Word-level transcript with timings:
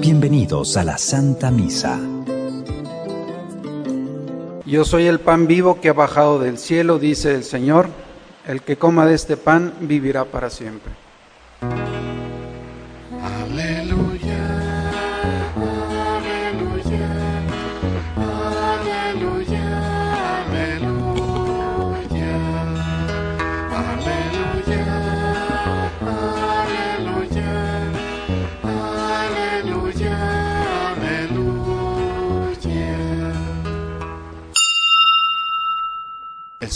Bienvenidos 0.00 0.76
a 0.76 0.84
la 0.84 0.96
Santa 0.96 1.50
Misa. 1.50 2.00
Yo 4.64 4.84
soy 4.84 5.06
el 5.06 5.20
pan 5.20 5.46
vivo 5.46 5.80
que 5.80 5.90
ha 5.90 5.92
bajado 5.92 6.38
del 6.38 6.56
cielo, 6.56 6.98
dice 6.98 7.34
el 7.34 7.44
Señor. 7.44 7.88
El 8.46 8.62
que 8.62 8.76
coma 8.76 9.06
de 9.06 9.14
este 9.14 9.36
pan 9.36 9.74
vivirá 9.80 10.24
para 10.24 10.50
siempre. 10.50 11.07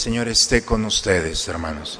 Señor 0.03 0.27
esté 0.27 0.65
con 0.65 0.83
ustedes, 0.83 1.47
hermanos. 1.47 1.97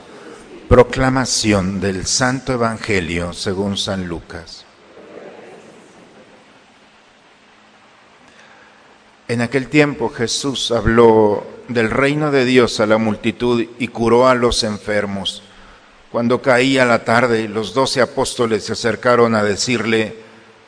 Proclamación 0.68 1.80
del 1.80 2.06
Santo 2.06 2.52
Evangelio 2.52 3.32
según 3.32 3.78
San 3.78 4.10
Lucas. 4.10 4.66
En 9.30 9.40
aquel 9.40 9.70
tiempo 9.70 10.10
Jesús 10.10 10.72
habló 10.72 11.48
del 11.70 11.90
reino 11.90 12.30
de 12.30 12.44
Dios 12.44 12.82
a 12.82 12.88
la 12.88 12.98
multitud 12.98 13.66
y 13.80 13.88
curó 13.88 14.28
a 14.28 14.36
los 14.36 14.66
enfermos. 14.66 15.42
Cuando 16.12 16.42
caía 16.42 16.84
la 16.84 17.06
tarde, 17.06 17.48
los 17.48 17.74
doce 17.74 18.02
apóstoles 18.02 18.66
se 18.66 18.74
acercaron 18.74 19.34
a 19.34 19.46
decirle, 19.46 20.18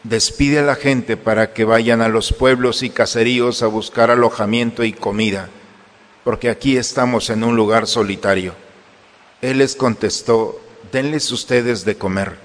despide 0.04 0.60
a 0.60 0.64
la 0.64 0.76
gente 0.76 1.18
para 1.18 1.52
que 1.52 1.66
vayan 1.66 2.02
a 2.02 2.08
los 2.08 2.32
pueblos 2.32 2.82
y 2.82 2.92
caseríos 2.92 3.62
a 3.62 3.68
buscar 3.68 4.10
alojamiento 4.10 4.86
y 4.86 4.94
comida 4.94 5.50
porque 6.26 6.50
aquí 6.50 6.76
estamos 6.76 7.30
en 7.30 7.44
un 7.44 7.56
lugar 7.56 7.86
solitario. 7.86 8.56
Él 9.42 9.60
les 9.60 9.76
contestó, 9.76 10.60
denles 10.92 11.32
ustedes 11.32 11.86
de 11.86 11.98
comer. 11.98 12.38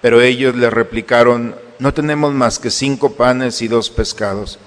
Pero 0.00 0.22
ellos 0.22 0.56
le 0.56 0.70
replicaron, 0.70 1.54
no 1.78 1.92
tenemos 1.92 2.32
más 2.32 2.58
que 2.58 2.70
cinco 2.70 3.12
panes 3.12 3.60
y 3.60 3.68
dos 3.68 3.90
pescados, 3.90 4.58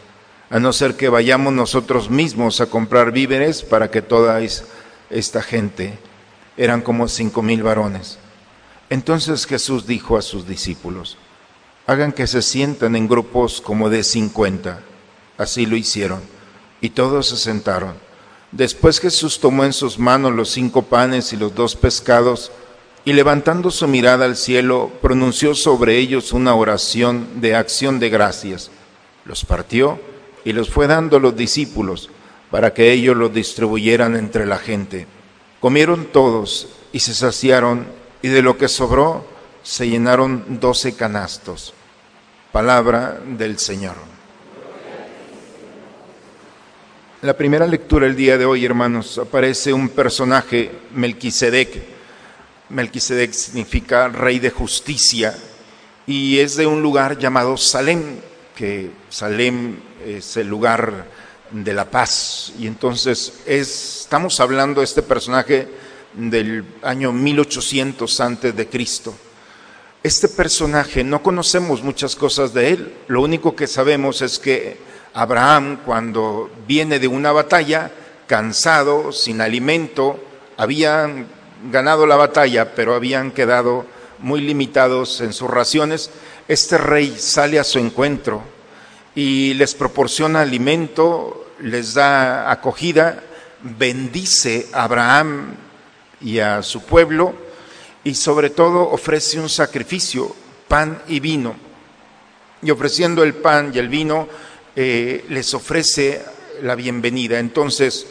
a 0.51 0.59
no 0.59 0.71
ser 0.73 0.95
que 0.95 1.09
vayamos 1.09 1.53
nosotros 1.53 2.11
mismos 2.11 2.61
a 2.61 2.67
comprar 2.67 3.11
víveres 3.11 3.63
para 3.63 3.89
que 3.89 4.03
toda 4.03 4.39
esta 5.09 5.41
gente, 5.41 5.97
eran 6.55 6.81
como 6.81 7.07
cinco 7.07 7.41
mil 7.41 7.63
varones. 7.63 8.19
Entonces 8.91 9.47
Jesús 9.47 9.87
dijo 9.87 10.17
a 10.17 10.21
sus 10.21 10.47
discípulos, 10.47 11.17
hagan 11.87 12.11
que 12.11 12.27
se 12.27 12.43
sientan 12.43 12.95
en 12.95 13.07
grupos 13.07 13.59
como 13.59 13.89
de 13.89 14.03
cincuenta. 14.03 14.81
Así 15.39 15.65
lo 15.65 15.75
hicieron, 15.75 16.21
y 16.79 16.91
todos 16.91 17.29
se 17.29 17.37
sentaron. 17.37 18.04
Después 18.55 19.01
Jesús 19.01 19.41
tomó 19.41 19.65
en 19.65 19.73
sus 19.73 19.99
manos 19.99 20.31
los 20.33 20.49
cinco 20.49 20.83
panes 20.83 21.33
y 21.33 21.35
los 21.35 21.53
dos 21.53 21.75
pescados, 21.75 22.53
y 23.03 23.11
levantando 23.11 23.69
su 23.69 23.85
mirada 23.85 24.23
al 24.23 24.37
cielo, 24.37 24.91
pronunció 25.01 25.55
sobre 25.55 25.97
ellos 25.97 26.31
una 26.31 26.55
oración 26.55 27.41
de 27.41 27.53
acción 27.53 27.99
de 27.99 28.09
gracias. 28.09 28.71
Los 29.25 29.43
partió 29.43 29.99
y 30.45 30.53
los 30.53 30.69
fue 30.69 30.87
dando 30.87 31.17
a 31.17 31.19
los 31.19 31.35
discípulos 31.35 32.09
para 32.49 32.73
que 32.73 32.93
ellos 32.93 33.17
los 33.17 33.33
distribuyeran 33.33 34.15
entre 34.15 34.45
la 34.45 34.57
gente. 34.57 35.05
Comieron 35.59 36.05
todos 36.05 36.69
y 36.93 37.01
se 37.01 37.13
saciaron, 37.13 37.85
y 38.21 38.29
de 38.29 38.41
lo 38.41 38.57
que 38.57 38.69
sobró 38.69 39.25
se 39.63 39.89
llenaron 39.89 40.61
doce 40.61 40.95
canastos. 40.95 41.73
Palabra 42.53 43.19
del 43.37 43.59
Señor. 43.59 44.14
En 47.25 47.27
la 47.27 47.37
primera 47.37 47.65
lectura 47.65 48.05
el 48.05 48.15
día 48.15 48.37
de 48.37 48.45
hoy, 48.45 48.65
hermanos, 48.65 49.17
aparece 49.17 49.73
un 49.73 49.89
personaje, 49.89 50.69
Melquisedec. 50.93 51.81
Melquisedec 52.69 53.31
significa 53.31 54.09
rey 54.09 54.37
de 54.37 54.51
justicia 54.51 55.35
y 56.05 56.37
es 56.37 56.55
de 56.55 56.67
un 56.67 56.83
lugar 56.83 57.17
llamado 57.17 57.57
Salem, 57.57 58.19
que 58.55 58.91
Salem 59.09 59.75
es 60.05 60.37
el 60.37 60.47
lugar 60.47 61.07
de 61.49 61.73
la 61.73 61.89
paz. 61.89 62.53
Y 62.59 62.67
entonces 62.67 63.39
estamos 63.47 64.39
hablando 64.39 64.81
de 64.81 64.85
este 64.85 65.01
personaje 65.01 65.67
del 66.13 66.63
año 66.83 67.11
1800 67.11 68.19
antes 68.19 68.55
de 68.55 68.69
Cristo. 68.69 69.15
Este 70.03 70.27
personaje 70.27 71.03
no 71.03 71.23
conocemos 71.23 71.81
muchas 71.81 72.15
cosas 72.15 72.53
de 72.53 72.69
él, 72.69 72.93
lo 73.07 73.23
único 73.23 73.55
que 73.55 73.65
sabemos 73.65 74.21
es 74.21 74.37
que 74.37 74.77
Abraham 75.15 75.79
cuando 75.85 76.51
viene 76.67 76.99
de 76.99 77.07
una 77.07 77.31
batalla, 77.31 77.89
cansado, 78.27 79.13
sin 79.13 79.39
alimento, 79.39 80.19
habían 80.57 81.27
ganado 81.71 82.05
la 82.05 82.17
batalla, 82.17 82.75
pero 82.75 82.93
habían 82.93 83.31
quedado 83.31 83.85
muy 84.19 84.41
limitados 84.41 85.21
en 85.21 85.31
sus 85.31 85.49
raciones. 85.49 86.11
Este 86.49 86.77
rey 86.77 87.15
sale 87.17 87.59
a 87.59 87.63
su 87.63 87.79
encuentro 87.79 88.43
y 89.15 89.53
les 89.53 89.73
proporciona 89.73 90.41
alimento, 90.41 91.47
les 91.61 91.93
da 91.93 92.51
acogida, 92.51 93.23
bendice 93.61 94.67
a 94.73 94.83
Abraham 94.83 95.55
y 96.19 96.39
a 96.39 96.61
su 96.61 96.83
pueblo 96.83 97.33
y 98.03 98.15
sobre 98.15 98.49
todo 98.49 98.89
ofrece 98.89 99.39
un 99.39 99.49
sacrificio, 99.49 100.35
pan 100.67 101.01
y 101.07 101.21
vino. 101.21 101.55
Y 102.61 102.69
ofreciendo 102.69 103.23
el 103.23 103.33
pan 103.33 103.71
y 103.73 103.79
el 103.79 103.87
vino, 103.87 104.27
eh, 104.75 105.25
les 105.29 105.53
ofrece 105.53 106.21
la 106.61 106.75
bienvenida. 106.75 107.39
Entonces, 107.39 108.05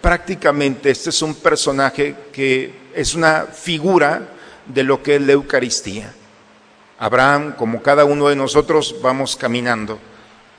prácticamente 0.00 0.90
este 0.90 1.10
es 1.10 1.22
un 1.22 1.34
personaje 1.34 2.14
que 2.32 2.72
es 2.94 3.14
una 3.14 3.44
figura 3.44 4.28
de 4.66 4.82
lo 4.82 5.02
que 5.02 5.16
es 5.16 5.22
la 5.22 5.32
Eucaristía. 5.32 6.14
Abraham, 6.98 7.54
como 7.56 7.82
cada 7.82 8.04
uno 8.04 8.28
de 8.28 8.36
nosotros, 8.36 8.96
vamos 9.00 9.36
caminando 9.36 9.98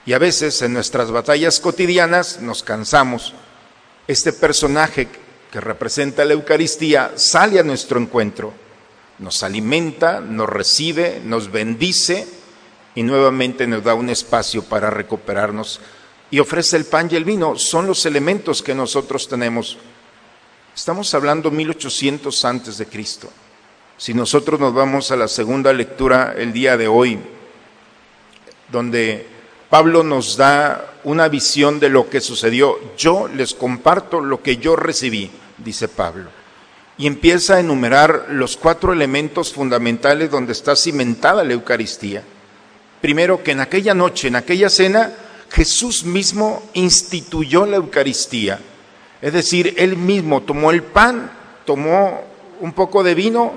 y 0.05 0.13
a 0.13 0.17
veces 0.17 0.61
en 0.61 0.73
nuestras 0.73 1.11
batallas 1.11 1.59
cotidianas 1.59 2.41
nos 2.41 2.63
cansamos. 2.63 3.33
Este 4.07 4.33
personaje 4.33 5.07
que 5.51 5.61
representa 5.61 6.25
la 6.25 6.33
Eucaristía 6.33 7.11
sale 7.15 7.59
a 7.59 7.63
nuestro 7.63 7.99
encuentro, 7.99 8.53
nos 9.19 9.43
alimenta, 9.43 10.19
nos 10.19 10.49
recibe, 10.49 11.21
nos 11.23 11.51
bendice 11.51 12.27
y 12.99 13.03
nuevamente 13.03 13.65
nos 13.65 13.81
da 13.81 13.93
un 13.93 14.09
espacio 14.09 14.61
para 14.61 14.89
recuperarnos 14.89 15.79
y 16.29 16.39
ofrece 16.39 16.75
el 16.75 16.83
pan 16.83 17.07
y 17.09 17.15
el 17.15 17.23
vino. 17.23 17.57
Son 17.57 17.87
los 17.87 18.05
elementos 18.05 18.61
que 18.61 18.75
nosotros 18.75 19.29
tenemos. 19.29 19.77
Estamos 20.75 21.13
hablando 21.13 21.49
1800 21.49 22.43
antes 22.43 22.77
de 22.77 22.87
Cristo. 22.87 23.29
Si 23.95 24.13
nosotros 24.13 24.59
nos 24.59 24.73
vamos 24.73 25.11
a 25.11 25.15
la 25.15 25.29
segunda 25.29 25.71
lectura 25.71 26.35
el 26.37 26.51
día 26.51 26.75
de 26.75 26.89
hoy, 26.89 27.17
donde 28.69 29.25
Pablo 29.69 30.03
nos 30.03 30.35
da 30.35 30.95
una 31.05 31.29
visión 31.29 31.79
de 31.79 31.87
lo 31.87 32.09
que 32.09 32.19
sucedió. 32.19 32.77
Yo 32.97 33.29
les 33.29 33.53
comparto 33.53 34.19
lo 34.19 34.43
que 34.43 34.57
yo 34.57 34.75
recibí, 34.75 35.31
dice 35.57 35.87
Pablo. 35.87 36.31
Y 36.97 37.07
empieza 37.07 37.55
a 37.55 37.59
enumerar 37.61 38.25
los 38.27 38.57
cuatro 38.57 38.91
elementos 38.91 39.53
fundamentales 39.53 40.29
donde 40.29 40.51
está 40.51 40.75
cimentada 40.75 41.45
la 41.45 41.53
Eucaristía. 41.53 42.25
Primero 43.01 43.43
que 43.43 43.51
en 43.51 43.61
aquella 43.61 43.93
noche, 43.93 44.27
en 44.27 44.35
aquella 44.35 44.69
cena, 44.69 45.13
Jesús 45.51 46.03
mismo 46.03 46.69
instituyó 46.73 47.65
la 47.65 47.77
Eucaristía. 47.77 48.59
Es 49.21 49.33
decir, 49.33 49.73
él 49.77 49.97
mismo 49.97 50.41
tomó 50.41 50.71
el 50.71 50.83
pan, 50.83 51.31
tomó 51.65 52.21
un 52.59 52.73
poco 52.73 53.03
de 53.03 53.15
vino 53.15 53.53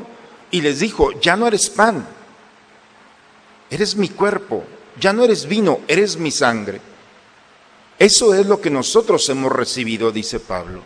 y 0.50 0.60
les 0.60 0.80
dijo, 0.80 1.18
ya 1.20 1.36
no 1.36 1.46
eres 1.46 1.70
pan, 1.70 2.06
eres 3.70 3.96
mi 3.96 4.08
cuerpo, 4.08 4.64
ya 5.00 5.12
no 5.12 5.24
eres 5.24 5.46
vino, 5.46 5.80
eres 5.88 6.16
mi 6.16 6.30
sangre. 6.30 6.80
Eso 7.98 8.34
es 8.34 8.46
lo 8.46 8.60
que 8.60 8.70
nosotros 8.70 9.28
hemos 9.28 9.52
recibido, 9.52 10.10
dice 10.10 10.40
Pablo. 10.40 10.82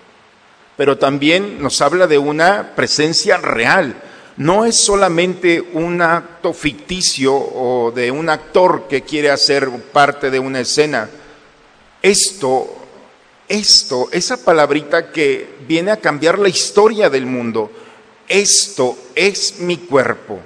Pero 0.76 0.98
también 0.98 1.62
nos 1.62 1.80
habla 1.80 2.06
de 2.06 2.18
una 2.18 2.74
presencia 2.76 3.38
real, 3.38 3.96
no 4.36 4.66
es 4.66 4.76
solamente 4.76 5.60
un 5.60 6.02
acto 6.02 6.52
ficticio 6.52 7.34
o 7.34 7.90
de 7.90 8.10
un 8.10 8.28
actor 8.28 8.86
que 8.88 9.02
quiere 9.02 9.30
hacer 9.30 9.70
parte 9.92 10.30
de 10.30 10.38
una 10.38 10.60
escena. 10.60 11.08
Esto, 12.02 12.68
esto, 13.48 14.08
esa 14.12 14.36
palabrita 14.36 15.10
que 15.10 15.56
viene 15.66 15.90
a 15.90 16.00
cambiar 16.00 16.38
la 16.38 16.48
historia 16.48 17.08
del 17.08 17.24
mundo, 17.24 17.70
esto 18.28 18.96
es 19.14 19.60
mi 19.60 19.78
cuerpo. 19.78 20.40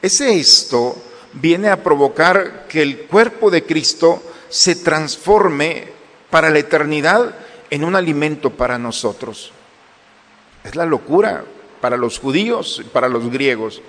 Ese 0.00 0.38
esto 0.38 0.96
viene 1.32 1.70
a 1.70 1.82
provocar 1.82 2.66
que 2.68 2.82
el 2.82 3.00
cuerpo 3.00 3.50
de 3.50 3.64
Cristo 3.64 4.22
se 4.48 4.76
transforme 4.76 5.88
para 6.30 6.50
la 6.50 6.60
eternidad 6.60 7.34
en 7.68 7.84
un 7.84 7.96
alimento 7.96 8.50
para 8.50 8.78
nosotros. 8.78 9.52
Es 10.62 10.76
la 10.76 10.86
locura 10.86 11.44
para 11.80 11.96
los 11.96 12.18
judíos, 12.18 12.82
para 12.92 13.08
los 13.08 13.30
griegos. 13.30 13.82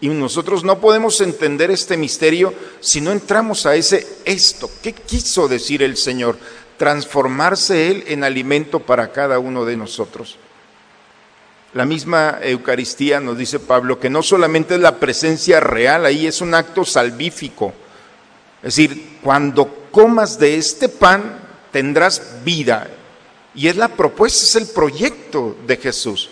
Y 0.00 0.08
nosotros 0.08 0.64
no 0.64 0.80
podemos 0.80 1.20
entender 1.20 1.70
este 1.70 1.96
misterio 1.96 2.54
si 2.80 3.00
no 3.00 3.12
entramos 3.12 3.66
a 3.66 3.74
ese 3.74 4.06
esto. 4.24 4.70
¿Qué 4.82 4.92
quiso 4.92 5.46
decir 5.46 5.82
el 5.82 5.96
Señor? 5.96 6.38
Transformarse 6.78 7.90
Él 7.90 8.04
en 8.06 8.24
alimento 8.24 8.80
para 8.80 9.12
cada 9.12 9.38
uno 9.38 9.66
de 9.66 9.76
nosotros. 9.76 10.38
La 11.74 11.84
misma 11.84 12.38
Eucaristía 12.42 13.20
nos 13.20 13.36
dice 13.36 13.60
Pablo 13.60 14.00
que 14.00 14.10
no 14.10 14.22
solamente 14.22 14.74
es 14.74 14.80
la 14.80 14.96
presencia 14.96 15.60
real, 15.60 16.06
ahí 16.06 16.26
es 16.26 16.40
un 16.40 16.54
acto 16.54 16.84
salvífico. 16.84 17.74
Es 18.62 18.76
decir, 18.76 19.18
cuando 19.22 19.86
comas 19.90 20.38
de 20.38 20.56
este 20.56 20.88
pan 20.88 21.38
tendrás 21.70 22.42
vida. 22.42 22.88
Y 23.54 23.68
es 23.68 23.76
la 23.76 23.88
propuesta, 23.88 24.44
es 24.44 24.56
el 24.56 24.66
proyecto 24.74 25.56
de 25.66 25.76
Jesús 25.76 26.30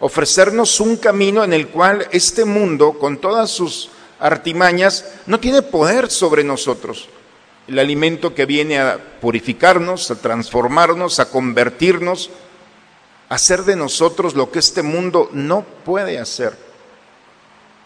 ofrecernos 0.00 0.80
un 0.80 0.96
camino 0.96 1.44
en 1.44 1.52
el 1.52 1.68
cual 1.68 2.08
este 2.10 2.44
mundo, 2.44 2.98
con 2.98 3.18
todas 3.18 3.50
sus 3.50 3.90
artimañas, 4.18 5.04
no 5.26 5.40
tiene 5.40 5.62
poder 5.62 6.10
sobre 6.10 6.44
nosotros. 6.44 7.08
El 7.66 7.78
alimento 7.78 8.34
que 8.34 8.46
viene 8.46 8.78
a 8.78 8.98
purificarnos, 9.20 10.10
a 10.10 10.16
transformarnos, 10.16 11.18
a 11.20 11.30
convertirnos, 11.30 12.30
a 13.28 13.36
hacer 13.36 13.62
de 13.62 13.76
nosotros 13.76 14.34
lo 14.34 14.50
que 14.50 14.58
este 14.58 14.82
mundo 14.82 15.30
no 15.32 15.64
puede 15.84 16.18
hacer. 16.18 16.56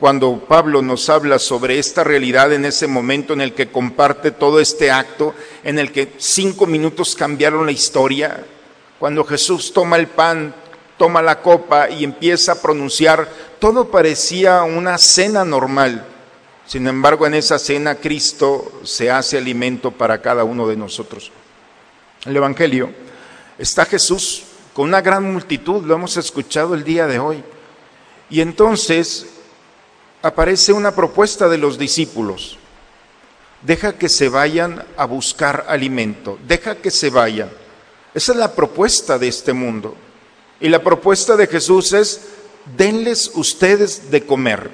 Cuando 0.00 0.38
Pablo 0.46 0.80
nos 0.80 1.08
habla 1.08 1.40
sobre 1.40 1.78
esta 1.80 2.04
realidad 2.04 2.52
en 2.52 2.64
ese 2.64 2.86
momento 2.86 3.32
en 3.32 3.40
el 3.40 3.52
que 3.52 3.70
comparte 3.70 4.30
todo 4.30 4.60
este 4.60 4.92
acto, 4.92 5.34
en 5.64 5.78
el 5.80 5.90
que 5.90 6.12
cinco 6.18 6.66
minutos 6.66 7.16
cambiaron 7.16 7.66
la 7.66 7.72
historia, 7.72 8.44
cuando 9.00 9.24
Jesús 9.24 9.72
toma 9.72 9.96
el 9.96 10.06
pan, 10.06 10.54
toma 10.98 11.22
la 11.22 11.40
copa 11.40 11.88
y 11.88 12.04
empieza 12.04 12.52
a 12.52 12.60
pronunciar, 12.60 13.28
todo 13.58 13.90
parecía 13.90 14.62
una 14.64 14.98
cena 14.98 15.44
normal. 15.44 16.04
Sin 16.66 16.86
embargo, 16.86 17.26
en 17.26 17.34
esa 17.34 17.58
cena 17.58 17.94
Cristo 17.94 18.80
se 18.82 19.10
hace 19.10 19.38
alimento 19.38 19.90
para 19.90 20.20
cada 20.20 20.44
uno 20.44 20.68
de 20.68 20.76
nosotros. 20.76 21.32
El 22.26 22.36
Evangelio 22.36 22.90
está 23.56 23.86
Jesús 23.86 24.42
con 24.74 24.88
una 24.88 25.00
gran 25.00 25.24
multitud, 25.24 25.84
lo 25.84 25.94
hemos 25.94 26.16
escuchado 26.16 26.74
el 26.74 26.84
día 26.84 27.06
de 27.06 27.18
hoy. 27.18 27.42
Y 28.28 28.40
entonces 28.42 29.26
aparece 30.20 30.72
una 30.72 30.94
propuesta 30.94 31.48
de 31.48 31.58
los 31.58 31.78
discípulos. 31.78 32.58
Deja 33.62 33.94
que 33.94 34.08
se 34.08 34.28
vayan 34.28 34.84
a 34.96 35.04
buscar 35.06 35.64
alimento, 35.68 36.38
deja 36.46 36.76
que 36.76 36.90
se 36.90 37.10
vayan. 37.10 37.50
Esa 38.14 38.32
es 38.32 38.38
la 38.38 38.52
propuesta 38.52 39.18
de 39.18 39.28
este 39.28 39.52
mundo. 39.52 39.96
Y 40.60 40.68
la 40.68 40.82
propuesta 40.82 41.36
de 41.36 41.46
Jesús 41.46 41.92
es, 41.92 42.20
denles 42.76 43.30
ustedes 43.34 44.10
de 44.10 44.26
comer. 44.26 44.70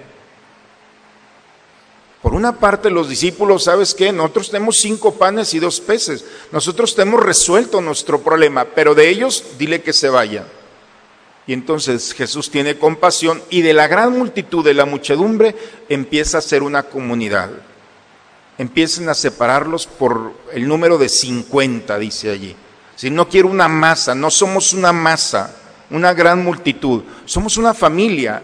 Por 2.22 2.32
una 2.32 2.58
parte, 2.58 2.88
los 2.88 3.10
discípulos, 3.10 3.64
¿sabes 3.64 3.94
qué? 3.94 4.10
Nosotros 4.10 4.50
tenemos 4.50 4.78
cinco 4.80 5.12
panes 5.14 5.52
y 5.52 5.58
dos 5.58 5.80
peces. 5.80 6.24
Nosotros 6.52 6.94
tenemos 6.94 7.22
resuelto 7.22 7.82
nuestro 7.82 8.22
problema, 8.22 8.64
pero 8.64 8.94
de 8.94 9.10
ellos 9.10 9.44
dile 9.58 9.82
que 9.82 9.92
se 9.92 10.08
vayan. 10.08 10.46
Y 11.46 11.52
entonces 11.52 12.14
Jesús 12.14 12.50
tiene 12.50 12.78
compasión 12.78 13.42
y 13.50 13.60
de 13.60 13.74
la 13.74 13.88
gran 13.88 14.16
multitud 14.16 14.64
de 14.64 14.72
la 14.72 14.86
muchedumbre 14.86 15.54
empieza 15.90 16.38
a 16.38 16.40
ser 16.40 16.62
una 16.62 16.84
comunidad. 16.84 17.50
Empiezan 18.56 19.10
a 19.10 19.14
separarlos 19.14 19.86
por 19.86 20.32
el 20.52 20.66
número 20.66 20.96
de 20.96 21.10
50, 21.10 21.98
dice 21.98 22.30
allí. 22.30 22.56
Si 22.96 23.10
no 23.10 23.28
quiero 23.28 23.48
una 23.48 23.68
masa, 23.68 24.14
no 24.14 24.30
somos 24.30 24.72
una 24.72 24.94
masa 24.94 25.54
una 25.94 26.12
gran 26.12 26.42
multitud, 26.42 27.02
somos 27.24 27.56
una 27.56 27.72
familia 27.72 28.42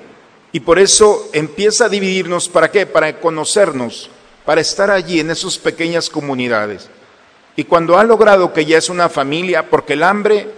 y 0.52 0.60
por 0.60 0.78
eso 0.78 1.28
empieza 1.32 1.86
a 1.86 1.88
dividirnos, 1.88 2.48
¿para 2.48 2.70
qué? 2.70 2.86
Para 2.86 3.20
conocernos, 3.20 4.08
para 4.44 4.60
estar 4.60 4.90
allí 4.90 5.18
en 5.18 5.30
esas 5.30 5.58
pequeñas 5.58 6.08
comunidades. 6.08 6.88
Y 7.56 7.64
cuando 7.64 7.98
ha 7.98 8.04
logrado 8.04 8.52
que 8.52 8.64
ya 8.64 8.78
es 8.78 8.88
una 8.88 9.08
familia, 9.08 9.68
porque 9.68 9.94
el 9.94 10.04
hambre 10.04 10.48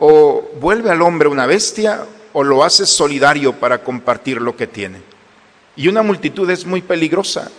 o 0.00 0.50
vuelve 0.60 0.90
al 0.90 1.00
hombre 1.00 1.28
una 1.28 1.46
bestia 1.46 2.04
o 2.32 2.42
lo 2.42 2.64
hace 2.64 2.86
solidario 2.86 3.52
para 3.52 3.84
compartir 3.84 4.40
lo 4.42 4.56
que 4.56 4.66
tiene. 4.66 5.00
Y 5.76 5.86
una 5.86 6.02
multitud 6.02 6.50
es 6.50 6.66
muy 6.66 6.82
peligrosa, 6.82 7.50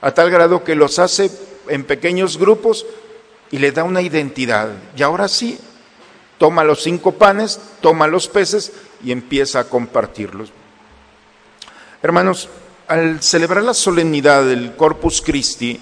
a 0.00 0.10
tal 0.12 0.30
grado 0.30 0.64
que 0.64 0.74
los 0.74 0.98
hace 0.98 1.30
en 1.68 1.84
pequeños 1.84 2.38
grupos 2.38 2.86
y 3.50 3.58
le 3.58 3.72
da 3.72 3.84
una 3.84 4.00
identidad. 4.00 4.70
Y 4.96 5.02
ahora 5.02 5.28
sí, 5.28 5.58
toma 6.42 6.64
los 6.64 6.82
cinco 6.82 7.12
panes, 7.12 7.60
toma 7.80 8.08
los 8.08 8.26
peces 8.26 8.72
y 9.04 9.12
empieza 9.12 9.60
a 9.60 9.68
compartirlos. 9.68 10.50
Hermanos, 12.02 12.48
al 12.88 13.22
celebrar 13.22 13.62
la 13.62 13.74
solemnidad 13.74 14.44
del 14.44 14.74
Corpus 14.74 15.22
Christi, 15.22 15.78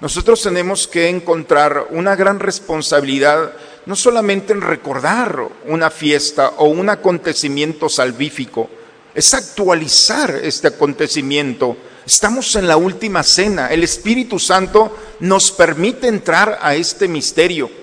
nosotros 0.00 0.42
tenemos 0.42 0.88
que 0.88 1.08
encontrar 1.08 1.86
una 1.90 2.16
gran 2.16 2.40
responsabilidad, 2.40 3.52
no 3.86 3.94
solamente 3.94 4.52
en 4.52 4.62
recordar 4.62 5.46
una 5.66 5.90
fiesta 5.90 6.54
o 6.56 6.64
un 6.64 6.88
acontecimiento 6.88 7.88
salvífico, 7.88 8.68
es 9.14 9.32
actualizar 9.32 10.40
este 10.42 10.66
acontecimiento. 10.66 11.76
Estamos 12.04 12.56
en 12.56 12.66
la 12.66 12.76
última 12.76 13.22
cena, 13.22 13.68
el 13.68 13.84
Espíritu 13.84 14.40
Santo 14.40 14.92
nos 15.20 15.52
permite 15.52 16.08
entrar 16.08 16.58
a 16.60 16.74
este 16.74 17.06
misterio. 17.06 17.79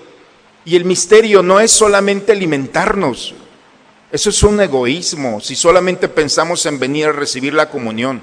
Y 0.68 0.76
el 0.76 0.84
misterio 0.84 1.42
no 1.42 1.60
es 1.60 1.70
solamente 1.70 2.32
alimentarnos, 2.32 3.34
eso 4.12 4.28
es 4.28 4.42
un 4.42 4.60
egoísmo 4.60 5.40
si 5.40 5.56
solamente 5.56 6.10
pensamos 6.10 6.66
en 6.66 6.78
venir 6.78 7.06
a 7.06 7.12
recibir 7.12 7.54
la 7.54 7.70
comunión. 7.70 8.20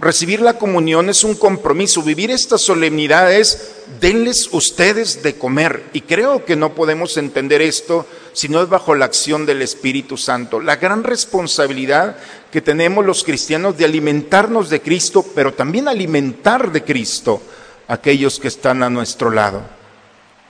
Recibir 0.00 0.40
la 0.40 0.58
comunión 0.58 1.08
es 1.08 1.22
un 1.22 1.36
compromiso, 1.36 2.02
vivir 2.02 2.32
esta 2.32 2.58
solemnidad 2.58 3.32
es 3.32 3.84
denles 4.00 4.48
ustedes 4.50 5.22
de 5.22 5.36
comer. 5.36 5.84
Y 5.92 6.00
creo 6.00 6.44
que 6.44 6.56
no 6.56 6.74
podemos 6.74 7.16
entender 7.16 7.62
esto 7.62 8.04
si 8.32 8.48
no 8.48 8.60
es 8.60 8.68
bajo 8.68 8.96
la 8.96 9.04
acción 9.04 9.46
del 9.46 9.62
Espíritu 9.62 10.16
Santo. 10.16 10.58
La 10.58 10.74
gran 10.74 11.04
responsabilidad 11.04 12.16
que 12.50 12.62
tenemos 12.62 13.06
los 13.06 13.22
cristianos 13.22 13.78
de 13.78 13.84
alimentarnos 13.84 14.70
de 14.70 14.82
Cristo, 14.82 15.24
pero 15.36 15.54
también 15.54 15.86
alimentar 15.86 16.72
de 16.72 16.82
Cristo 16.82 17.40
a 17.86 17.94
aquellos 17.94 18.40
que 18.40 18.48
están 18.48 18.82
a 18.82 18.90
nuestro 18.90 19.30
lado. 19.30 19.77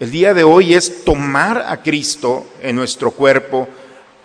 El 0.00 0.12
día 0.12 0.33
de 0.33 0.45
hoy 0.45 0.75
es 0.75 1.05
tomar 1.05 1.65
a 1.67 1.83
Cristo 1.83 2.47
en 2.62 2.77
nuestro 2.77 3.11
cuerpo 3.11 3.69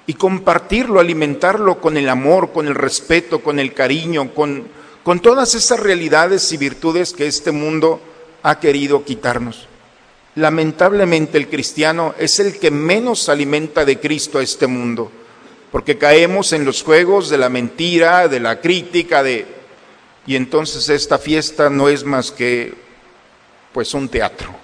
y 0.05 0.13
compartirlo, 0.13 0.99
alimentarlo 0.99 1.81
con 1.81 1.97
el 1.97 2.09
amor, 2.09 2.51
con 2.51 2.67
el 2.67 2.75
respeto, 2.75 3.39
con 3.39 3.57
el 3.57 3.73
cariño, 3.73 4.35
con, 4.35 4.67
con 5.01 5.19
todas 5.19 5.55
esas 5.55 5.79
realidades 5.79 6.51
y 6.51 6.57
virtudes 6.57 7.13
que 7.13 7.25
este 7.25 7.51
mundo 7.51 7.99
ha 8.43 8.59
querido 8.59 9.03
quitarnos. 9.03 9.67
Lamentablemente 10.35 11.39
el 11.39 11.49
cristiano 11.49 12.13
es 12.19 12.39
el 12.39 12.59
que 12.59 12.69
menos 12.69 13.27
alimenta 13.27 13.83
de 13.83 13.99
Cristo 13.99 14.37
a 14.37 14.43
este 14.43 14.67
mundo, 14.67 15.11
porque 15.71 15.97
caemos 15.97 16.53
en 16.53 16.65
los 16.65 16.83
juegos 16.83 17.31
de 17.31 17.39
la 17.39 17.49
mentira, 17.49 18.27
de 18.27 18.39
la 18.39 18.61
crítica, 18.61 19.23
de 19.23 19.47
y 20.27 20.35
entonces 20.35 20.87
esta 20.89 21.17
fiesta 21.17 21.71
no 21.71 21.89
es 21.89 22.03
más 22.03 22.31
que 22.31 22.75
pues 23.73 23.95
un 23.95 24.07
teatro 24.07 24.63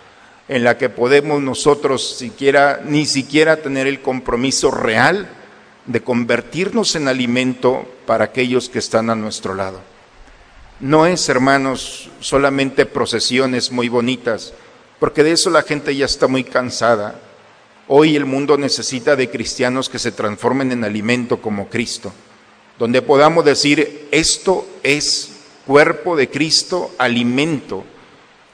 en 0.50 0.64
la 0.64 0.80
que 0.80 0.90
podemos 0.90 1.42
nosotros 1.42 2.18
siquiera, 2.18 2.82
ni 2.84 3.06
siquiera 3.06 3.58
tener 3.58 3.86
el 3.86 4.02
compromiso 4.02 4.72
real 4.72 5.30
de 5.86 6.02
convertirnos 6.02 6.96
en 6.96 7.08
alimento 7.08 7.86
para 8.08 8.26
aquellos 8.26 8.68
que 8.68 8.80
están 8.80 9.12
a 9.12 9.16
nuestro 9.16 9.54
lado. 9.54 9.80
No 10.80 11.06
es, 11.06 11.30
hermanos, 11.30 12.10
solamente 12.20 12.88
procesiones 12.88 13.72
muy 13.72 13.90
bonitas, 13.90 14.54
porque 15.00 15.24
de 15.24 15.34
eso 15.34 15.52
la 15.52 15.62
gente 15.62 15.96
ya 15.96 16.06
está 16.06 16.28
muy 16.28 16.44
cansada. 16.44 17.20
Hoy 17.88 18.16
el 18.16 18.26
mundo 18.26 18.58
necesita 18.58 19.16
de 19.16 19.30
cristianos 19.30 19.88
que 19.88 20.00
se 20.00 20.12
transformen 20.12 20.72
en 20.72 20.84
alimento 20.84 21.42
como 21.42 21.70
Cristo, 21.70 22.12
donde 22.80 23.04
podamos 23.04 23.46
decir, 23.46 24.08
esto 24.10 24.66
es 24.82 25.32
cuerpo 25.68 26.16
de 26.16 26.28
Cristo, 26.28 26.92
alimento 26.98 27.84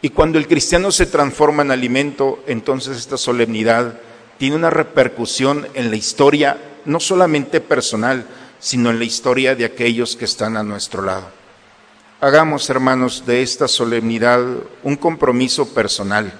y 0.05 0.11
cuando 0.11 0.37
el 0.37 0.47
cristiano 0.47 0.91
se 0.91 1.07
transforma 1.07 1.63
en 1.63 1.71
alimento, 1.71 2.43
entonces 2.45 2.95
esta 2.95 3.17
solemnidad 3.17 3.99
tiene 4.37 4.55
una 4.55 4.69
repercusión 4.69 5.67
en 5.73 5.89
la 5.89 5.95
historia, 5.95 6.59
no 6.85 6.99
solamente 6.99 7.59
personal, 7.59 8.27
sino 8.59 8.91
en 8.91 8.99
la 8.99 9.05
historia 9.05 9.55
de 9.55 9.65
aquellos 9.65 10.15
que 10.15 10.25
están 10.25 10.57
a 10.57 10.63
nuestro 10.63 11.01
lado. 11.01 11.25
Hagamos, 12.21 12.69
hermanos, 12.69 13.25
de 13.25 13.41
esta 13.41 13.67
solemnidad 13.67 14.45
un 14.83 14.95
compromiso 14.95 15.73
personal. 15.73 16.31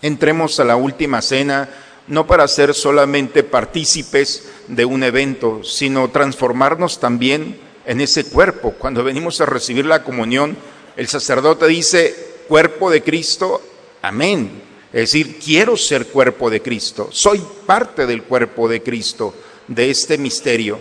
Entremos 0.00 0.58
a 0.58 0.64
la 0.64 0.74
última 0.74 1.22
cena 1.22 1.68
no 2.08 2.26
para 2.26 2.48
ser 2.48 2.74
solamente 2.74 3.44
partícipes 3.44 4.48
de 4.66 4.84
un 4.84 5.04
evento, 5.04 5.62
sino 5.62 6.10
transformarnos 6.10 6.98
también 6.98 7.60
en 7.86 8.00
ese 8.00 8.24
cuerpo. 8.24 8.72
Cuando 8.72 9.04
venimos 9.04 9.40
a 9.40 9.46
recibir 9.46 9.86
la 9.86 10.02
comunión, 10.02 10.56
el 10.96 11.06
sacerdote 11.06 11.68
dice, 11.68 12.31
cuerpo 12.52 12.90
de 12.90 13.02
Cristo, 13.02 13.62
amén. 14.02 14.60
Es 14.92 15.12
decir, 15.12 15.38
quiero 15.42 15.74
ser 15.74 16.08
cuerpo 16.08 16.50
de 16.50 16.60
Cristo, 16.60 17.08
soy 17.10 17.42
parte 17.64 18.04
del 18.06 18.24
cuerpo 18.24 18.68
de 18.68 18.82
Cristo, 18.82 19.34
de 19.68 19.88
este 19.88 20.18
misterio. 20.18 20.78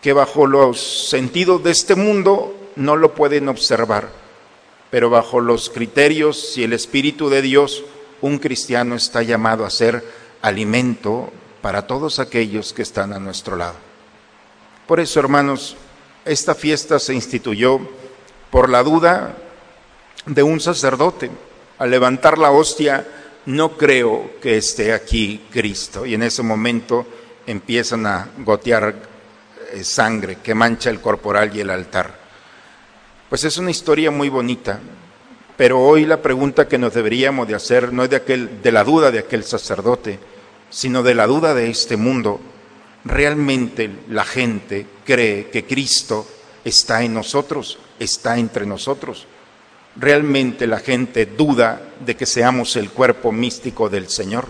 que 0.00 0.12
bajo 0.12 0.46
los 0.46 1.08
sentidos 1.08 1.64
de 1.64 1.72
este 1.72 1.96
mundo 1.96 2.54
no 2.76 2.94
lo 2.94 3.12
pueden 3.12 3.48
observar, 3.48 4.08
pero 4.88 5.10
bajo 5.10 5.40
los 5.40 5.68
criterios 5.68 6.56
y 6.56 6.62
el 6.62 6.74
Espíritu 6.74 7.28
de 7.28 7.42
Dios, 7.42 7.82
un 8.20 8.38
cristiano 8.38 8.94
está 8.94 9.24
llamado 9.24 9.66
a 9.66 9.70
ser 9.70 10.04
alimento 10.42 11.32
para 11.60 11.88
todos 11.88 12.20
aquellos 12.20 12.72
que 12.72 12.82
están 12.82 13.12
a 13.12 13.18
nuestro 13.18 13.56
lado. 13.56 13.74
Por 14.86 15.00
eso, 15.00 15.18
hermanos, 15.18 15.76
esta 16.24 16.54
fiesta 16.54 17.00
se 17.00 17.14
instituyó 17.14 17.80
por 18.52 18.70
la 18.70 18.84
duda 18.84 19.36
de 20.26 20.42
un 20.42 20.60
sacerdote. 20.60 21.30
Al 21.78 21.90
levantar 21.90 22.38
la 22.38 22.50
hostia, 22.50 23.06
no 23.46 23.76
creo 23.76 24.32
que 24.40 24.56
esté 24.56 24.92
aquí 24.92 25.46
Cristo. 25.50 26.04
Y 26.04 26.14
en 26.14 26.22
ese 26.22 26.42
momento 26.42 27.06
empiezan 27.46 28.06
a 28.06 28.28
gotear 28.38 28.94
eh, 29.72 29.84
sangre 29.84 30.38
que 30.42 30.54
mancha 30.54 30.90
el 30.90 31.00
corporal 31.00 31.54
y 31.54 31.60
el 31.60 31.70
altar. 31.70 32.18
Pues 33.28 33.44
es 33.44 33.58
una 33.58 33.70
historia 33.70 34.10
muy 34.10 34.28
bonita, 34.28 34.80
pero 35.56 35.80
hoy 35.80 36.04
la 36.04 36.20
pregunta 36.20 36.68
que 36.68 36.78
nos 36.78 36.92
deberíamos 36.94 37.46
de 37.46 37.54
hacer 37.54 37.92
no 37.92 38.04
es 38.04 38.10
de, 38.10 38.16
aquel, 38.16 38.62
de 38.62 38.72
la 38.72 38.84
duda 38.84 39.10
de 39.10 39.20
aquel 39.20 39.44
sacerdote, 39.44 40.18
sino 40.68 41.02
de 41.02 41.14
la 41.14 41.26
duda 41.26 41.54
de 41.54 41.70
este 41.70 41.96
mundo. 41.96 42.40
¿Realmente 43.04 43.90
la 44.08 44.24
gente 44.24 44.86
cree 45.04 45.48
que 45.48 45.64
Cristo 45.64 46.26
está 46.64 47.02
en 47.02 47.14
nosotros, 47.14 47.78
está 47.98 48.36
entre 48.36 48.66
nosotros? 48.66 49.26
¿Realmente 49.96 50.66
la 50.66 50.78
gente 50.78 51.26
duda 51.26 51.82
de 52.04 52.16
que 52.16 52.26
seamos 52.26 52.76
el 52.76 52.90
cuerpo 52.90 53.32
místico 53.32 53.88
del 53.88 54.08
Señor? 54.08 54.46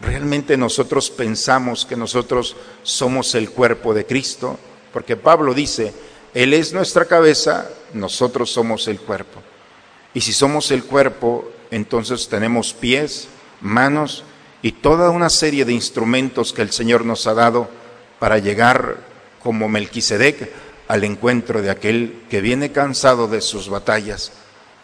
¿Realmente 0.00 0.56
nosotros 0.56 1.10
pensamos 1.10 1.84
que 1.84 1.96
nosotros 1.96 2.56
somos 2.82 3.34
el 3.34 3.50
cuerpo 3.50 3.94
de 3.94 4.06
Cristo? 4.06 4.58
Porque 4.92 5.16
Pablo 5.16 5.54
dice, 5.54 5.92
Él 6.34 6.54
es 6.54 6.72
nuestra 6.72 7.06
cabeza, 7.06 7.68
nosotros 7.94 8.50
somos 8.50 8.86
el 8.86 9.00
cuerpo. 9.00 9.42
Y 10.14 10.20
si 10.20 10.32
somos 10.32 10.70
el 10.70 10.84
cuerpo, 10.84 11.50
entonces 11.72 12.28
tenemos 12.28 12.72
pies, 12.72 13.26
manos 13.60 14.22
y 14.62 14.72
toda 14.72 15.10
una 15.10 15.30
serie 15.30 15.64
de 15.64 15.72
instrumentos 15.72 16.52
que 16.52 16.62
el 16.62 16.70
Señor 16.70 17.04
nos 17.04 17.26
ha 17.26 17.34
dado 17.34 17.68
para 18.20 18.38
llegar 18.38 18.98
como 19.42 19.68
Melquisedec 19.68 20.52
al 20.86 21.02
encuentro 21.02 21.60
de 21.60 21.70
aquel 21.70 22.22
que 22.30 22.40
viene 22.40 22.70
cansado 22.70 23.26
de 23.26 23.40
sus 23.40 23.68
batallas 23.68 24.32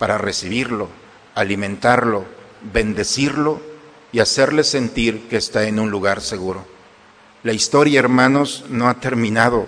para 0.01 0.17
recibirlo, 0.17 0.89
alimentarlo, 1.35 2.25
bendecirlo 2.73 3.61
y 4.13 4.21
hacerle 4.21 4.65
sentir 4.65 5.29
que 5.29 5.37
está 5.37 5.65
en 5.65 5.79
un 5.79 5.91
lugar 5.91 6.23
seguro. 6.23 6.65
La 7.43 7.53
historia, 7.53 8.01
hermanos, 8.01 8.65
no 8.71 8.89
ha 8.89 8.95
terminado. 8.95 9.67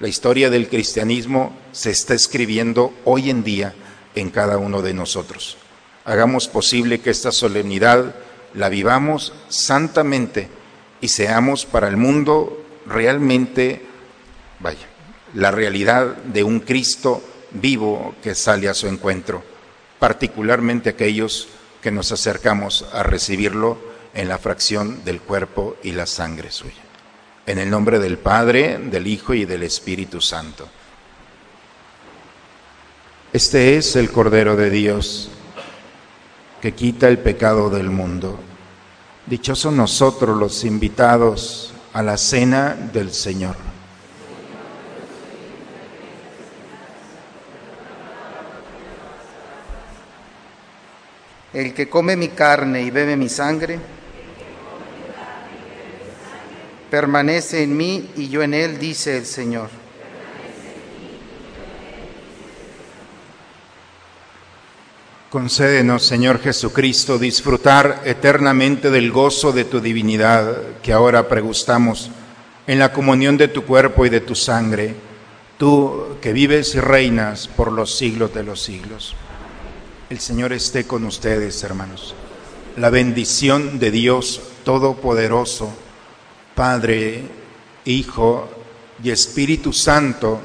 La 0.00 0.08
historia 0.08 0.50
del 0.50 0.68
cristianismo 0.68 1.56
se 1.72 1.90
está 1.90 2.12
escribiendo 2.12 2.92
hoy 3.06 3.30
en 3.30 3.42
día 3.42 3.74
en 4.14 4.28
cada 4.28 4.58
uno 4.58 4.82
de 4.82 4.92
nosotros. 4.92 5.56
Hagamos 6.04 6.46
posible 6.46 7.00
que 7.00 7.08
esta 7.08 7.32
solemnidad 7.32 8.14
la 8.52 8.68
vivamos 8.68 9.32
santamente 9.48 10.50
y 11.00 11.08
seamos 11.08 11.64
para 11.64 11.88
el 11.88 11.96
mundo 11.96 12.62
realmente, 12.84 13.80
vaya, 14.60 14.86
la 15.32 15.50
realidad 15.50 16.16
de 16.18 16.44
un 16.44 16.60
Cristo 16.60 17.22
vivo 17.52 18.14
que 18.22 18.34
sale 18.34 18.68
a 18.68 18.74
su 18.74 18.88
encuentro 18.88 19.53
particularmente 19.98 20.90
aquellos 20.90 21.48
que 21.82 21.90
nos 21.90 22.12
acercamos 22.12 22.86
a 22.92 23.02
recibirlo 23.02 23.78
en 24.14 24.28
la 24.28 24.38
fracción 24.38 25.04
del 25.04 25.20
cuerpo 25.20 25.76
y 25.82 25.92
la 25.92 26.06
sangre 26.06 26.50
suya. 26.50 26.82
En 27.46 27.58
el 27.58 27.68
nombre 27.68 27.98
del 27.98 28.18
Padre, 28.18 28.78
del 28.78 29.06
Hijo 29.06 29.34
y 29.34 29.44
del 29.44 29.64
Espíritu 29.64 30.20
Santo. 30.20 30.68
Este 33.32 33.76
es 33.76 33.96
el 33.96 34.10
Cordero 34.10 34.56
de 34.56 34.70
Dios 34.70 35.28
que 36.62 36.72
quita 36.72 37.08
el 37.08 37.18
pecado 37.18 37.68
del 37.68 37.90
mundo. 37.90 38.38
Dichosos 39.26 39.72
nosotros 39.72 40.38
los 40.38 40.64
invitados 40.64 41.74
a 41.92 42.02
la 42.02 42.16
cena 42.16 42.74
del 42.74 43.12
Señor. 43.12 43.73
El 51.54 51.72
que 51.72 51.88
come 51.88 52.16
mi 52.16 52.28
carne 52.28 52.82
y 52.82 52.90
bebe 52.90 53.16
mi 53.16 53.28
sangre, 53.28 53.78
permanece 56.90 57.62
en 57.62 57.76
mí 57.76 58.10
y 58.16 58.28
yo 58.28 58.42
en 58.42 58.54
él, 58.54 58.78
dice 58.78 59.16
el 59.16 59.24
Señor. 59.24 59.70
Concédenos, 65.30 66.04
Señor 66.04 66.40
Jesucristo, 66.40 67.18
disfrutar 67.18 68.02
eternamente 68.04 68.90
del 68.90 69.10
gozo 69.10 69.52
de 69.52 69.64
tu 69.64 69.80
divinidad 69.80 70.56
que 70.82 70.92
ahora 70.92 71.28
pregustamos 71.28 72.10
en 72.66 72.78
la 72.78 72.92
comunión 72.92 73.36
de 73.36 73.48
tu 73.48 73.64
cuerpo 73.64 74.06
y 74.06 74.08
de 74.10 74.20
tu 74.20 74.34
sangre, 74.34 74.94
tú 75.58 76.16
que 76.20 76.32
vives 76.32 76.74
y 76.74 76.80
reinas 76.80 77.48
por 77.48 77.72
los 77.72 77.96
siglos 77.96 78.32
de 78.32 78.42
los 78.44 78.62
siglos. 78.62 79.16
El 80.10 80.20
Señor 80.20 80.52
esté 80.52 80.86
con 80.86 81.04
ustedes, 81.06 81.64
hermanos. 81.64 82.14
La 82.76 82.90
bendición 82.90 83.78
de 83.78 83.90
Dios 83.90 84.38
Todopoderoso, 84.62 85.72
Padre, 86.54 87.22
Hijo 87.86 88.50
y 89.02 89.10
Espíritu 89.10 89.72
Santo, 89.72 90.42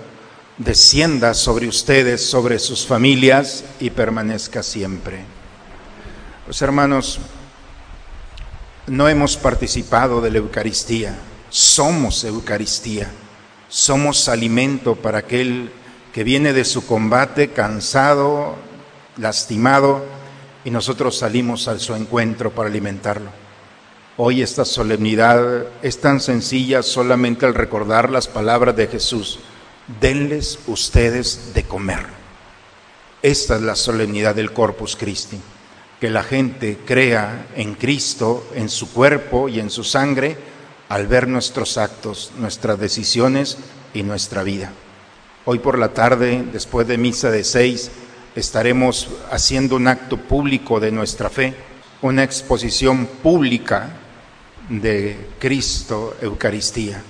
descienda 0.58 1.34
sobre 1.34 1.68
ustedes, 1.68 2.26
sobre 2.26 2.58
sus 2.58 2.88
familias 2.88 3.66
y 3.82 3.90
permanezca 3.90 4.64
siempre. 4.64 5.26
Los 6.48 6.62
hermanos, 6.62 7.20
no 8.88 9.10
hemos 9.10 9.36
participado 9.36 10.22
de 10.22 10.32
la 10.32 10.38
Eucaristía, 10.38 11.18
somos 11.50 12.24
Eucaristía, 12.24 13.12
somos 13.68 14.30
alimento 14.30 14.96
para 14.96 15.20
aquel 15.20 15.70
que 16.14 16.24
viene 16.24 16.54
de 16.54 16.64
su 16.64 16.88
combate 16.88 17.50
cansado, 17.50 18.69
lastimado 19.20 20.04
y 20.64 20.72
nosotros 20.72 21.18
salimos 21.18 21.68
a 21.68 21.78
su 21.80 21.96
encuentro 21.96 22.52
para 22.52 22.70
alimentarlo. 22.70 23.30
Hoy 24.18 24.42
esta 24.42 24.66
solemnidad 24.66 25.68
es 25.82 26.02
tan 26.02 26.20
sencilla 26.20 26.84
solamente 26.84 27.46
al 27.46 27.54
recordar 27.54 28.10
las 28.10 28.28
palabras 28.28 28.76
de 28.76 28.88
Jesús. 28.88 29.40
Denles 30.02 30.60
ustedes 30.68 31.54
de 31.54 31.64
comer. 31.64 32.06
Esta 33.22 33.56
es 33.56 33.62
la 33.62 33.76
solemnidad 33.76 34.36
del 34.36 34.52
Corpus 34.52 34.96
Christi, 34.96 35.40
que 36.00 36.10
la 36.10 36.24
gente 36.24 36.80
crea 36.86 37.48
en 37.56 37.76
Cristo, 37.76 38.46
en 38.56 38.70
su 38.70 38.92
cuerpo 38.92 39.50
y 39.50 39.60
en 39.60 39.70
su 39.70 39.84
sangre, 39.84 40.38
al 40.90 41.08
ver 41.08 41.28
nuestros 41.28 41.78
actos, 41.78 42.32
nuestras 42.38 42.80
decisiones 42.80 43.58
y 43.94 44.04
nuestra 44.04 44.44
vida. 44.44 44.72
Hoy 45.46 45.60
por 45.60 45.78
la 45.78 45.94
tarde, 45.94 46.44
después 46.52 46.88
de 46.88 46.98
misa 46.98 47.32
de 47.32 47.44
seis, 47.44 47.90
estaremos 48.36 49.10
haciendo 49.32 49.76
un 49.76 49.88
acto 49.88 50.18
público 50.18 50.80
de 50.80 50.92
nuestra 50.92 51.30
fe, 51.30 51.54
una 52.02 52.24
exposición 52.24 53.06
pública 53.06 53.90
de 54.70 55.30
Cristo 55.40 56.16
Eucaristía. 56.22 57.02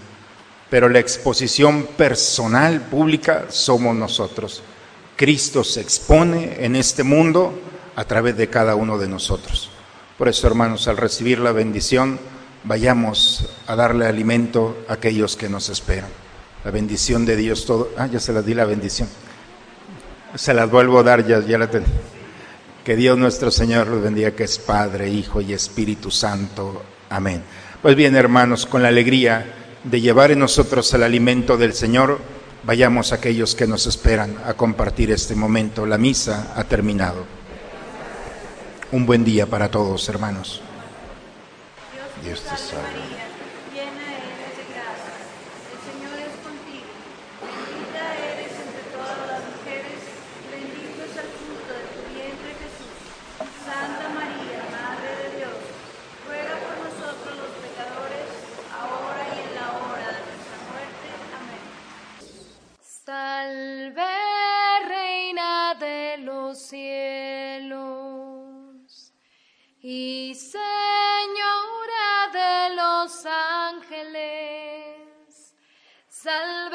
Pero 0.69 0.87
la 0.87 0.99
exposición 0.99 1.87
personal 1.97 2.81
pública 2.81 3.45
somos 3.49 3.95
nosotros. 3.95 4.63
Cristo 5.15 5.63
se 5.63 5.81
expone 5.81 6.63
en 6.63 6.75
este 6.75 7.03
mundo 7.03 7.59
a 7.95 8.05
través 8.05 8.37
de 8.37 8.49
cada 8.49 8.75
uno 8.75 8.97
de 8.97 9.07
nosotros. 9.07 9.69
Por 10.17 10.27
eso, 10.27 10.47
hermanos, 10.47 10.87
al 10.87 10.97
recibir 10.97 11.39
la 11.39 11.51
bendición, 11.51 12.19
vayamos 12.63 13.49
a 13.67 13.75
darle 13.75 14.05
alimento 14.05 14.77
a 14.87 14.93
aquellos 14.93 15.35
que 15.35 15.49
nos 15.49 15.69
esperan. 15.69 16.09
La 16.63 16.71
bendición 16.71 17.25
de 17.25 17.35
Dios 17.35 17.65
todo. 17.65 17.89
Ah, 17.97 18.07
ya 18.07 18.19
se 18.19 18.33
la 18.33 18.41
di 18.41 18.53
la 18.53 18.65
bendición. 18.65 19.09
Se 20.35 20.53
las 20.53 20.69
vuelvo 20.69 20.99
a 20.99 21.03
dar, 21.03 21.25
ya, 21.25 21.39
ya 21.39 21.57
la 21.57 21.69
tengo. 21.69 21.87
Que 22.83 22.95
Dios 22.95 23.17
nuestro 23.17 23.51
Señor 23.51 23.87
los 23.87 24.01
bendiga, 24.01 24.31
que 24.31 24.43
es 24.43 24.57
Padre, 24.57 25.09
Hijo 25.09 25.41
y 25.41 25.53
Espíritu 25.53 26.11
Santo. 26.11 26.83
Amén. 27.09 27.43
Pues 27.81 27.95
bien, 27.95 28.15
hermanos, 28.15 28.65
con 28.65 28.81
la 28.81 28.89
alegría 28.89 29.53
de 29.83 30.01
llevar 30.01 30.31
en 30.31 30.39
nosotros 30.39 30.93
el 30.93 31.03
alimento 31.03 31.57
del 31.57 31.73
Señor, 31.73 32.19
vayamos 32.63 33.11
a 33.11 33.15
aquellos 33.15 33.55
que 33.55 33.67
nos 33.67 33.87
esperan 33.87 34.35
a 34.45 34.53
compartir 34.53 35.11
este 35.11 35.35
momento. 35.35 35.85
La 35.85 35.97
misa 35.97 36.53
ha 36.55 36.63
terminado. 36.63 37.25
Un 38.91 39.05
buen 39.05 39.23
día 39.23 39.45
para 39.45 39.69
todos, 39.69 40.09
hermanos. 40.09 40.61
Dios 42.23 42.41
te. 42.41 42.49
Salve, 42.49 43.28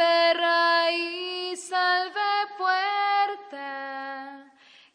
Salve, 0.05 0.35
raíz, 0.35 1.61
salve, 1.67 2.33
puerta, 2.59 3.71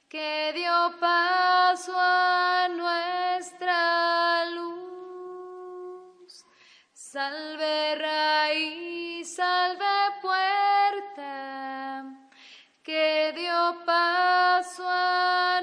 que 0.07 0.53
dio 0.53 0.99
paso 0.99 1.93
a 1.97 2.67
nuestra 2.69 4.45
luz. 4.53 6.45
Salve, 6.93 7.95
raíz, 7.95 9.35
salve, 9.35 9.97
puerta, 10.21 11.33
que 12.83 13.33
dio 13.35 13.83
paso 13.87 14.83
a 14.87 15.61